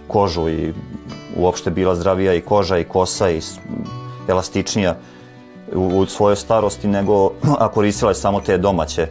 kožu 0.09 0.49
i 0.49 0.73
uopšte 1.37 1.71
bila 1.71 1.95
zdravija 1.95 2.35
i 2.35 2.41
koža 2.41 2.79
i 2.79 2.85
kosa 2.85 3.31
i 3.31 3.41
elastičnija 4.29 4.97
u, 5.75 6.07
svojoj 6.07 6.37
starosti 6.37 6.89
nego 6.89 7.31
a 7.61 7.69
koristila 7.69 8.11
je 8.11 8.15
samo 8.15 8.41
te 8.41 8.59
domaće 8.59 9.07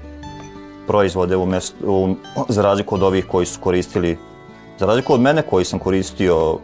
proizvode 0.88 1.36
u 1.36 1.46
mesto, 1.46 1.76
u, 1.88 2.16
za 2.50 2.62
razliku 2.62 2.96
od 2.96 3.04
ovih 3.04 3.26
koji 3.28 3.46
su 3.46 3.60
koristili 3.60 4.18
za 4.80 4.86
razliku 4.86 5.14
od 5.14 5.22
mene 5.22 5.42
koji 5.42 5.66
sam 5.66 5.80
koristio 5.80 6.58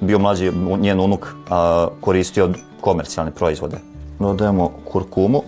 bio 0.00 0.18
mlađi 0.18 0.52
njen 0.80 1.00
unuk 1.00 1.26
a 1.50 1.88
koristio 2.00 2.50
komercijalne 2.80 3.32
proizvode. 3.32 3.76
Dodajemo 4.18 4.70
kurkumu. 4.92 5.42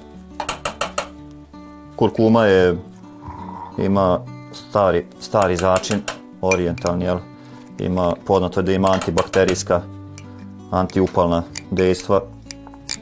Kurkuma 1.96 2.46
je 2.46 2.76
ima 3.78 4.20
stari, 4.52 5.06
stari 5.20 5.56
začin 5.56 6.02
orijentalni 6.42 7.04
jel? 7.04 7.18
ima 7.78 8.14
poznato 8.26 8.62
da 8.62 8.72
ima 8.72 8.88
antibakterijska 8.90 9.82
antiupalna 10.70 11.42
dejstva 11.70 12.22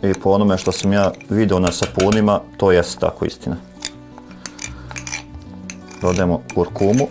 i 0.03 0.15
po 0.23 0.31
onome 0.31 0.59
što 0.59 0.73
sam 0.73 0.93
ja 0.93 1.13
video 1.31 1.59
na 1.59 1.73
sapunima, 1.73 2.41
to 2.57 2.73
jeste 2.73 3.01
tako 3.01 3.25
istina. 3.25 3.57
Dodajemo 6.03 6.43
kurkumu 6.55 7.07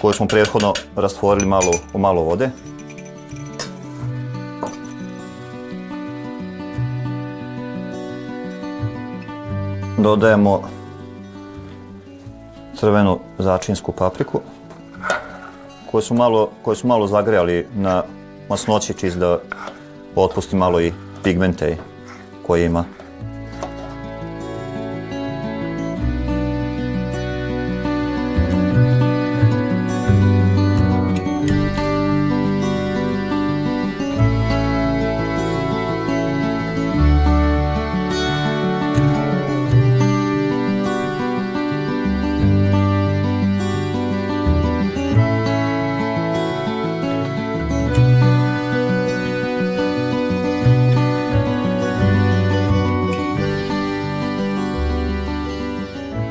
koju 0.00 0.12
smo 0.12 0.26
prethodno 0.26 0.72
rastvorili 0.96 1.46
malo, 1.46 1.72
u 1.94 1.98
malo 1.98 2.22
vode. 2.22 2.50
Dodajemo 9.98 10.62
crvenu 12.76 13.18
začinsku 13.38 13.92
papriku 13.92 14.40
koju 15.90 16.02
su 16.02 16.14
malo, 16.14 16.50
koju 16.62 16.76
su 16.76 16.86
malo 16.86 17.06
zagrejali 17.06 17.66
na 17.74 18.02
masnoći 18.48 18.94
čist 18.94 19.18
da 19.18 19.38
otpusti 20.16 20.56
malo 20.56 20.80
i 20.80 20.92
pigmente 21.24 21.76
koje 22.46 22.66
ima. 22.66 22.84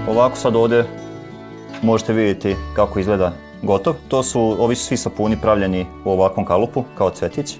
Ovako 0.07 0.35
sad 0.35 0.55
ovde 0.55 0.85
možete 1.81 2.13
vidjeti 2.13 2.55
kako 2.75 2.99
izgleda 2.99 3.31
gotov. 3.61 3.95
To 4.07 4.23
su, 4.23 4.55
ovi 4.59 4.75
svi 4.75 4.97
sapuni 4.97 5.37
pravljeni 5.41 5.85
u 6.05 6.11
ovakvom 6.11 6.45
kalupu, 6.45 6.83
kao 6.97 7.09
cvetić. 7.09 7.53
E, 7.53 7.59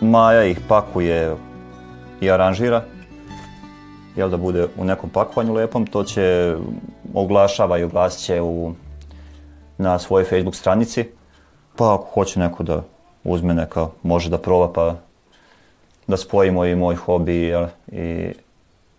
Maja 0.00 0.44
ih 0.44 0.60
pakuje 0.68 1.36
i 2.20 2.30
aranžira, 2.30 2.82
jel 4.16 4.30
da 4.30 4.36
bude 4.36 4.66
u 4.76 4.84
nekom 4.84 5.10
pakovanju 5.10 5.54
lepom, 5.54 5.86
to 5.86 6.04
će 6.04 6.56
oglašava 7.14 7.78
i 7.78 7.84
oglasit 7.84 8.26
će 8.26 8.42
u, 8.42 8.72
na 9.78 9.98
svojoj 9.98 10.24
Facebook 10.24 10.54
stranici. 10.54 11.04
Pa 11.76 11.94
ako 11.94 12.06
hoće 12.14 12.40
neko 12.40 12.62
da 12.62 12.82
uzme 13.24 13.54
neka, 13.54 13.88
može 14.02 14.30
da 14.30 14.38
proba 14.38 14.72
pa 14.72 14.94
da 16.06 16.16
spojimo 16.16 16.64
i 16.64 16.74
moj 16.74 16.94
hobi 16.94 17.36
jel, 17.36 17.66
i 17.86 18.32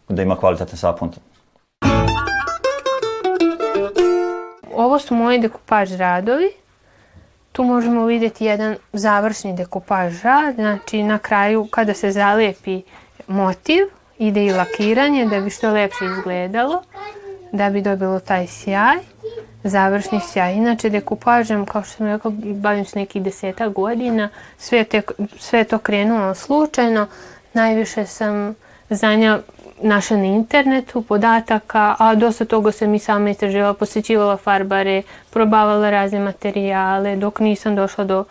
da 0.10 0.22
ima 0.22 0.36
kvalitetan 0.36 0.78
sapun. 0.78 1.12
Ovo 4.76 5.00
su 5.00 5.16
moji 5.16 5.40
dekupaž 5.40 5.92
radovi. 5.92 6.50
Tu 7.52 7.64
možemo 7.64 8.06
vidjeti 8.06 8.46
jedan 8.46 8.76
završni 8.94 9.56
dekupaž 9.56 10.22
rad, 10.24 10.56
znači 10.56 11.04
na 11.04 11.18
kraju 11.18 11.68
kada 11.72 11.94
se 11.94 12.12
zalepi 12.12 12.82
motiv, 13.28 13.84
ide 14.18 14.46
i 14.46 14.52
lakiranje 14.52 15.26
da 15.26 15.40
bi 15.40 15.50
što 15.50 15.70
lepše 15.72 16.06
izgledalo, 16.06 16.84
da 17.52 17.70
bi 17.70 17.82
dobilo 17.82 18.20
taj 18.20 18.48
sjaj, 18.48 18.98
završni 19.64 20.20
sjaj. 20.20 20.54
Inače 20.54 20.90
dekupažem, 20.90 21.66
kao 21.66 21.84
što 21.84 21.98
sam 21.98 22.08
rekla, 22.08 22.32
bavim 22.36 22.86
se 22.86 23.00
nekih 23.00 23.22
deseta 23.24 23.68
godina, 23.68 24.30
sve, 24.58 24.84
te, 24.84 25.02
sve 25.40 25.64
to 25.64 25.78
krenulo 25.78 26.36
slučajno, 26.36 27.08
najviše 27.54 28.06
sam 28.06 28.56
za 28.90 29.16
našla 29.82 30.18
na 30.18 30.26
internetu 30.26 31.02
podataka, 31.02 31.96
a 32.00 32.16
dosta 32.16 32.46
toga 32.46 32.72
sam 32.72 32.94
i 32.94 33.00
sama 33.00 33.30
istraživala, 33.30 33.74
posjećivala 33.74 34.38
farbare, 34.38 35.02
probavala 35.30 35.90
razne 35.90 36.20
materijale, 36.20 37.16
dok 37.16 37.40
nisam 37.40 37.76
došla 37.76 38.04
do 38.04 38.24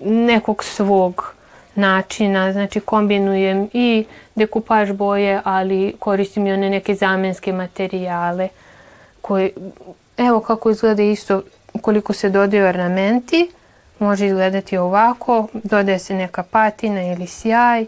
nekog 0.00 0.64
svog 0.64 1.34
načina, 1.74 2.52
znači 2.52 2.80
kombinujem 2.80 3.68
i 3.72 4.04
dekupaž 4.34 4.92
boje, 4.92 5.40
ali 5.44 5.94
koristim 5.98 6.46
i 6.46 6.52
one 6.52 6.70
neke 6.70 6.94
zamenske 6.94 7.52
materijale 7.52 8.48
koje, 9.20 9.50
evo 10.16 10.40
kako 10.40 10.70
izgleda 10.70 11.02
isto 11.02 11.42
koliko 11.80 12.12
se 12.12 12.30
dodaju 12.30 12.66
ornamenti, 12.66 13.50
može 13.98 14.26
izgledati 14.26 14.76
ovako, 14.76 15.46
dodaje 15.52 15.98
se 15.98 16.14
neka 16.14 16.42
patina 16.42 17.02
ili 17.02 17.26
sjaj, 17.26 17.86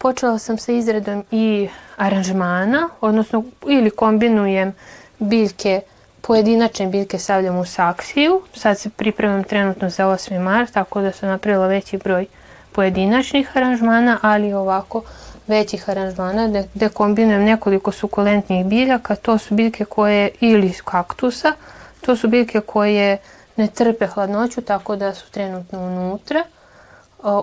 počela 0.00 0.38
sam 0.38 0.58
sa 0.58 0.72
izradom 0.72 1.24
i 1.30 1.68
aranžmana, 1.96 2.88
odnosno 3.00 3.44
ili 3.68 3.90
kombinujem 3.90 4.72
biljke, 5.18 5.80
pojedinačne 6.20 6.86
biljke 6.86 7.18
stavljam 7.18 7.58
u 7.58 7.64
saksiju. 7.64 8.42
Sad 8.54 8.78
se 8.78 8.90
pripremam 8.90 9.44
trenutno 9.44 9.90
za 9.90 10.06
8. 10.06 10.40
mart, 10.40 10.72
tako 10.72 11.00
da 11.00 11.12
sam 11.12 11.28
napravila 11.28 11.66
veći 11.66 11.98
broj 11.98 12.26
pojedinačnih 12.72 13.56
aranžmana, 13.56 14.18
ali 14.22 14.52
ovako 14.52 15.02
većih 15.46 15.88
aranžmana 15.88 16.64
gde 16.74 16.88
kombinujem 16.88 17.44
nekoliko 17.44 17.92
sukulentnih 17.92 18.66
biljaka. 18.66 19.16
To 19.16 19.38
su 19.38 19.54
biljke 19.54 19.84
koje, 19.84 20.30
ili 20.40 20.72
kaktusa, 20.84 21.52
to 22.00 22.16
su 22.16 22.28
biljke 22.28 22.60
koje 22.60 23.18
ne 23.56 23.66
trpe 23.66 24.06
hladnoću, 24.06 24.62
tako 24.62 24.96
da 24.96 25.14
su 25.14 25.30
trenutno 25.30 25.78
unutra. 25.78 26.44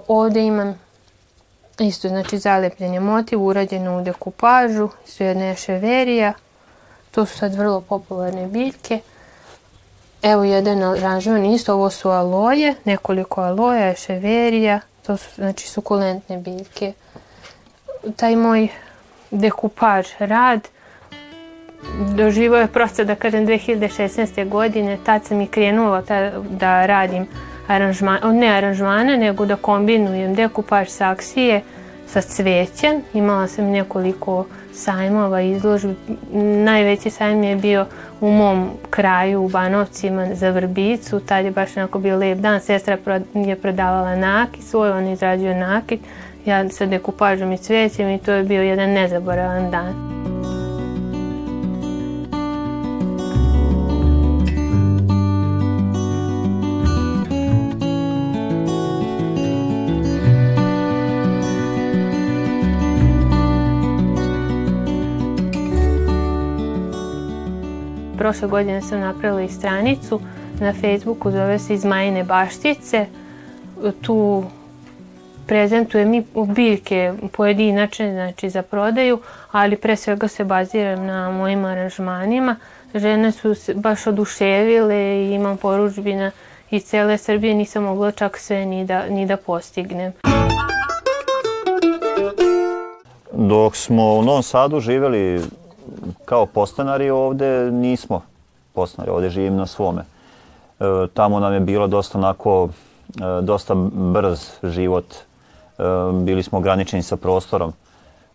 Ovde 0.07 0.41
imam 0.41 0.86
Isto, 1.79 2.09
znači 2.09 2.37
zalepljen 2.37 2.93
je 2.93 2.99
motiv, 2.99 3.43
urađeno 3.43 3.97
u 3.97 4.01
dekupažu, 4.01 4.89
su 5.05 5.23
jedna 5.23 5.55
ševerija. 5.55 6.33
To 7.11 7.25
su 7.25 7.37
sad 7.37 7.55
vrlo 7.55 7.81
popularne 7.81 8.47
biljke. 8.47 8.99
Evo 10.21 10.43
jedan 10.43 10.83
aranžman 10.83 11.45
isto, 11.45 11.73
ovo 11.73 11.89
su 11.89 12.09
aloje, 12.09 12.75
nekoliko 12.85 13.41
aloja, 13.41 13.95
ševerija, 13.95 14.79
to 15.05 15.17
su 15.17 15.29
znači 15.35 15.67
sukulentne 15.67 16.37
biljke. 16.37 16.93
Taj 18.15 18.35
moj 18.35 18.67
dekupaž 19.31 20.07
rad 20.19 20.67
doživao 22.15 22.59
je 22.59 22.67
prosto 22.67 23.03
da 23.03 23.15
kažem 23.15 23.47
2016. 23.47 24.49
godine, 24.49 24.97
tad 25.05 25.25
sam 25.25 25.41
i 25.41 25.47
krenula 25.47 26.03
da 26.49 26.85
radim 26.85 27.27
aranžmane, 27.67 28.33
ne 28.33 28.47
aranžmane, 28.47 29.17
nego 29.17 29.45
da 29.45 29.55
kombinujem 29.55 30.35
dekupaž 30.35 30.87
saksije 30.87 31.61
sa 32.07 32.21
cvećem. 32.21 33.01
Imala 33.13 33.47
sam 33.47 33.65
nekoliko 33.65 34.45
sajmova, 34.73 35.41
izložbi. 35.41 35.95
Najveći 36.63 37.09
sajm 37.09 37.43
je 37.43 37.55
bio 37.55 37.85
u 38.21 38.31
mom 38.31 38.69
kraju 38.89 39.41
u 39.41 39.49
Banovcima 39.49 40.35
za 40.35 40.49
Vrbicu. 40.49 41.19
Tad 41.19 41.45
je 41.45 41.51
baš 41.51 41.77
onako 41.77 41.99
bio 41.99 42.17
lep 42.17 42.37
dan. 42.37 42.61
Sestra 42.61 42.97
je 43.33 43.55
prodavala 43.55 44.15
nakit 44.15 44.63
svoj, 44.63 44.91
on 44.91 45.07
izrađuje 45.07 45.55
nakit. 45.55 45.99
Ja 46.45 46.69
sa 46.69 46.85
dekupažom 46.85 47.51
i 47.51 47.57
cvećem 47.57 48.09
i 48.09 48.19
to 48.19 48.31
je 48.31 48.43
bio 48.43 48.61
jedan 48.61 48.89
nezaboravan 48.89 49.71
dan. 49.71 50.16
Prošle 68.27 68.47
godine 68.47 68.81
sam 68.81 68.99
napravila 68.99 69.41
i 69.41 69.49
stranicu 69.49 70.19
na 70.59 70.73
Facebooku, 70.73 71.31
zove 71.31 71.59
se 71.59 71.73
Iz 71.73 71.85
Majine 71.85 72.23
baštice. 72.23 73.05
tu 74.01 74.43
prezentujem 75.45 76.13
i 76.13 76.23
biljke 76.47 77.13
pojedinačne, 77.31 78.13
znači 78.13 78.49
za 78.49 78.61
prodaju, 78.61 79.19
ali 79.51 79.75
pre 79.75 79.95
svega 79.95 80.27
se 80.27 80.43
baziram 80.43 81.05
na 81.05 81.31
mojim 81.31 81.65
aranžmanima. 81.65 82.55
Žene 82.95 83.31
su 83.31 83.55
se 83.55 83.73
baš 83.73 84.07
oduševile 84.07 84.95
i 84.95 85.33
imam 85.33 85.57
poručbina 85.57 86.31
iz 86.71 86.83
cele 86.83 87.17
Srbije, 87.17 87.53
nisam 87.53 87.83
mogla 87.83 88.11
čak 88.11 88.37
sve 88.37 88.65
ni 88.65 88.85
da, 88.85 89.09
ni 89.09 89.25
da 89.25 89.37
postignem. 89.37 90.13
Dok 93.31 93.75
smo 93.75 94.13
u 94.13 94.21
Novom 94.21 94.43
Sadu 94.43 94.79
živeli 94.79 95.41
kao 96.25 96.45
postanari 96.45 97.09
ovde, 97.09 97.71
nismo 97.71 98.21
postanari, 98.73 99.11
ovde 99.11 99.29
živim 99.29 99.55
na 99.55 99.65
svome. 99.65 100.01
E, 100.01 100.83
tamo 101.13 101.39
nam 101.39 101.53
je 101.53 101.59
bilo 101.59 101.87
dosta 101.87 102.17
onako, 102.17 102.69
e, 103.15 103.41
dosta 103.41 103.75
brz 103.91 104.39
život. 104.63 105.05
E, 105.13 105.83
bili 106.13 106.43
smo 106.43 106.57
ograničeni 106.57 107.03
sa 107.03 107.17
prostorom. 107.17 107.73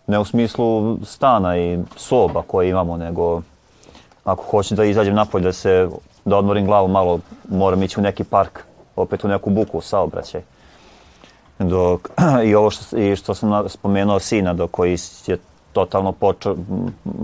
Ne 0.06 0.18
u 0.18 0.24
smislu 0.24 0.98
stana 1.04 1.56
i 1.58 1.78
soba 1.96 2.42
koje 2.46 2.70
imamo, 2.70 2.96
nego 2.96 3.42
ako 4.24 4.44
hoću 4.50 4.74
da 4.74 4.84
izađem 4.84 5.14
napolje 5.14 5.44
da 5.44 5.52
se 5.52 5.88
da 6.24 6.36
odmorim 6.36 6.66
glavu 6.66 6.88
malo, 6.88 7.20
moram 7.48 7.82
ići 7.82 8.00
u 8.00 8.02
neki 8.02 8.24
park, 8.24 8.64
opet 8.96 9.24
u 9.24 9.28
neku 9.28 9.50
buku, 9.50 9.80
saobraćaj. 9.80 10.42
Dok, 11.58 12.10
I 12.48 12.54
ovo 12.54 12.70
što, 12.70 12.96
i 12.96 13.16
što 13.16 13.34
sam 13.34 13.68
spomenuo 13.68 14.18
sina, 14.18 14.54
do 14.54 14.66
koji 14.66 14.98
je 15.26 15.38
totalno 15.72 16.12
počeo, 16.12 16.56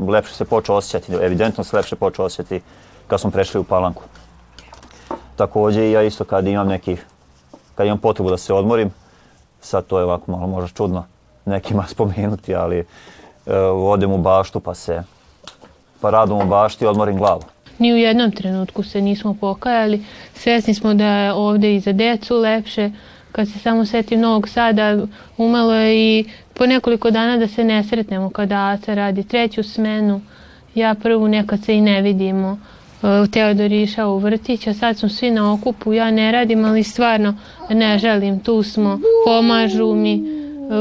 lepše 0.09 0.35
se 0.35 0.45
počeo 0.45 0.75
osjećati, 0.75 1.13
evidentno 1.13 1.65
se 1.65 1.77
lepše 1.77 1.97
počeo 1.97 2.25
osjećati 2.25 2.61
kad 3.07 3.21
smo 3.21 3.31
prešli 3.31 3.61
u 3.61 3.65
Palanku. 3.65 4.03
Takođe 5.37 5.91
ja 5.91 6.03
isto 6.03 6.25
kad 6.25 6.47
imam 6.47 6.69
neki, 6.69 6.97
kad 7.75 7.87
imam 7.87 7.99
potrebu 7.99 8.31
da 8.31 8.37
se 8.37 8.55
odmorim, 8.55 8.91
sad 9.61 9.87
to 9.87 9.99
je 9.99 10.05
ovako 10.05 10.31
malo 10.33 10.47
možda 10.47 10.69
čudno 10.69 11.05
nekima 11.45 11.87
spomenuti, 11.93 12.55
ali 12.55 12.79
e, 12.79 13.57
odem 13.61 14.13
u 14.13 14.19
baštu 14.19 14.61
pa 14.61 14.75
se, 14.75 15.03
pa 16.01 16.11
radom 16.11 16.43
u 16.43 16.47
bašti 16.47 16.87
odmorim 16.87 17.17
glavu. 17.17 17.43
Ni 17.79 17.93
u 17.93 17.97
jednom 17.97 18.31
trenutku 18.31 18.83
se 18.83 19.01
nismo 19.01 19.37
pokajali, 19.41 20.05
svesni 20.35 20.75
smo 20.75 20.95
da 20.95 21.07
je 21.07 21.33
ovde 21.33 21.75
i 21.75 21.81
za 21.81 21.93
decu 21.93 22.37
lepše, 22.37 22.91
kad 23.33 23.49
se 23.49 23.59
samo 23.59 23.85
setim 23.85 24.21
Novog 24.21 24.49
Sada, 24.49 25.07
umalo 25.37 25.75
je 25.75 26.19
i 26.19 26.25
po 26.55 26.67
nekoliko 26.67 27.11
dana 27.11 27.37
da 27.37 27.49
se 27.49 27.65
ne 27.65 27.85
sretnemo 27.85 28.31
kada 28.31 28.67
Aca 28.67 28.95
radi 28.95 29.23
treću 29.23 29.63
smenu. 29.63 30.21
Ja 30.75 30.95
prvu 30.95 31.29
nekad 31.29 31.65
se 31.65 31.75
i 31.75 31.81
ne 31.81 32.03
vidimo. 32.03 32.59
Teodor 33.33 33.73
išao 33.73 34.15
u 34.15 34.19
vrtić, 34.19 34.67
a 34.67 34.75
sad 34.75 34.99
smo 34.99 35.09
svi 35.09 35.31
na 35.31 35.53
okupu, 35.53 35.93
ja 35.93 36.11
ne 36.11 36.33
radim, 36.33 36.65
ali 36.65 36.83
stvarno 36.83 37.35
ne 37.71 37.99
želim, 37.99 38.41
tu 38.41 38.63
smo, 38.63 39.01
pomažu 39.25 39.95
mi, 39.95 40.23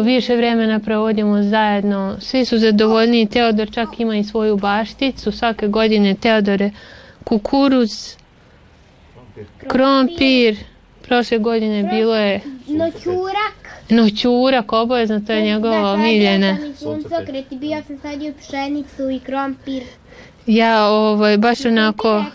više 0.04 0.36
vremena 0.36 0.80
provodimo 0.80 1.44
zajedno, 1.44 2.16
svi 2.20 2.46
su 2.46 2.58
zadovoljni, 2.58 3.30
Teodor 3.30 3.72
čak 3.72 4.00
ima 4.00 4.16
i 4.16 4.24
svoju 4.24 4.58
bašticu, 4.58 5.32
svake 5.32 5.68
godine 5.68 6.16
Teodore 6.16 6.72
kukuruz, 7.24 8.16
krompir, 9.68 10.58
prošle 11.08 11.38
godine 11.39 11.84
bilo 11.86 12.15
je 12.15 12.41
Noćurak. 12.67 13.80
noćurak, 13.89 14.74
obavezno, 14.74 15.20
to 15.20 15.34
je 15.34 15.41
njegova 15.43 15.82
Da, 15.82 15.88
omiljena. 15.88 16.56
sadio 16.56 16.74
sam 16.76 16.93
i 16.93 17.04
suncokret 17.04 17.52
i 17.52 17.58
bio 17.58 17.84
sam 17.88 18.00
sadio 18.00 18.34
pšenicu 18.39 19.10
i 19.10 19.20
krompir. 19.20 19.84
Ja 20.46 20.88
ovaj, 20.88 21.38
baš 21.38 21.65
onako. 21.65 22.26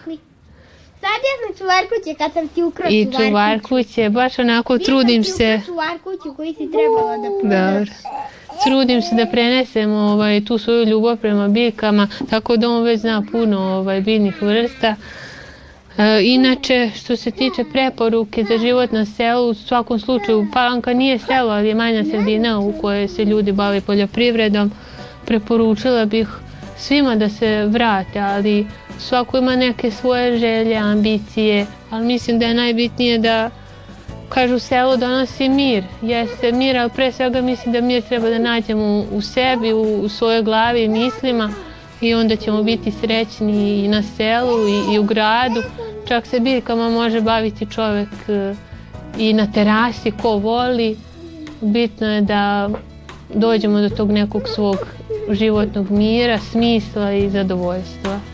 Sadio 1.01 1.35
sam 1.41 1.57
čuvarkuće 1.59 2.15
kad 2.19 2.33
sam 2.33 2.49
ti 2.49 2.63
ukrao 2.63 2.91
i 2.91 3.07
čuvarkuće, 3.19 4.11
baš 4.11 4.39
onako 4.39 4.79
trudim 4.79 5.25
se. 5.25 5.61
čuvarkuću 5.67 6.35
koji 6.37 6.55
si 6.55 6.71
trebala 6.71 7.17
da 7.19 7.29
prodaš. 7.41 7.89
Dobro. 7.89 7.93
Trudim 8.65 9.03
se 9.03 9.15
da 9.15 9.27
prenesem 9.27 9.93
ovaj, 9.93 10.45
tu 10.45 10.59
svoju 10.59 10.85
ljubav 10.85 11.17
prema 11.17 11.49
biljkama, 11.49 12.09
tako 12.31 12.57
da 12.57 12.69
on 12.71 12.83
već 12.83 13.01
zna 13.01 13.23
puno 13.33 13.61
ovaj, 13.61 14.01
biljnih 14.01 14.43
vrsta. 14.43 14.97
E, 15.99 16.23
inače, 16.25 16.91
što 16.97 17.17
se 17.17 17.31
tiče 17.31 17.65
preporuke 17.73 18.45
za 18.45 18.59
život 18.59 18.93
na 18.93 19.05
selu, 19.05 19.49
u 19.49 19.55
svakom 19.55 19.99
slučaju, 19.99 20.47
Palanka 20.53 20.93
nije 20.93 21.19
selo, 21.19 21.51
ali 21.51 21.69
je 21.69 21.75
manja 21.75 22.05
sredina 22.05 22.59
u 22.59 22.73
kojoj 22.81 23.09
se 23.09 23.25
ljudi 23.25 23.53
bave 23.53 23.81
poljoprivredom. 23.81 24.71
Preporučila 25.27 26.05
bih 26.05 26.29
svima 26.77 27.17
da 27.17 27.29
se 27.29 27.67
vrate, 27.67 28.19
ali 28.19 28.67
svako 28.99 29.39
ima 29.39 29.57
neke 29.57 29.91
svoje 29.91 30.39
želje, 30.39 30.77
ambicije, 30.77 31.67
ali 31.91 32.07
mislim 32.07 32.39
da 32.39 32.47
je 32.47 32.55
najbitnije 32.55 33.19
da 33.19 33.51
kažu 34.29 34.59
selo 34.59 34.97
donosi 34.97 35.49
mir. 35.49 35.85
Jeste 36.03 36.53
mir, 36.53 36.79
ali 36.79 36.91
pre 36.91 37.13
svega 37.13 37.41
mislim 37.41 37.73
da 37.73 37.81
mir 37.81 38.03
treba 38.03 38.31
da 38.31 38.39
nađemo 38.39 38.85
u, 38.85 39.17
u 39.17 39.21
sebi, 39.21 39.73
u, 39.73 40.01
u 40.03 40.09
svojoj 40.09 40.43
glavi 40.43 40.85
i 40.85 40.89
mislima 40.89 41.53
i 42.03 42.15
onda 42.15 42.37
ćemo 42.37 42.63
biti 42.63 42.91
srećni 42.91 43.85
i 43.85 43.89
na 43.89 44.03
selu 44.03 44.69
i, 44.69 44.95
i 44.95 44.99
u 44.99 45.03
gradu. 45.03 45.63
Čak 46.09 46.27
se 46.27 46.41
biljkama 46.41 46.91
može 46.91 47.21
baviti 47.21 47.67
čovek 47.67 48.09
e, 48.29 48.55
i 49.19 49.33
na 49.33 49.53
terasi, 49.53 50.11
ko 50.11 50.31
voli. 50.31 50.97
Bitno 51.61 52.07
je 52.15 52.21
da 52.21 52.71
dođemo 53.35 53.81
do 53.81 53.89
tog 53.89 54.11
nekog 54.11 54.43
svog 54.55 54.77
životnog 55.31 55.91
mira, 55.91 56.39
smisla 56.39 57.13
i 57.13 57.31
zadovoljstva. 57.31 58.32